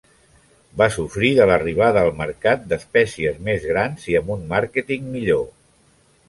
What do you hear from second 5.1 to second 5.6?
millor.